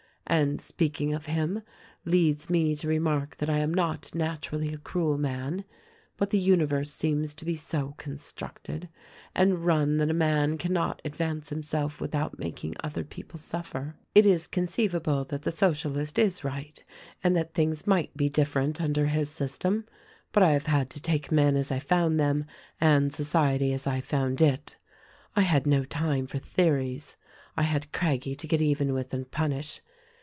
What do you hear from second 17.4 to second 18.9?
things might be different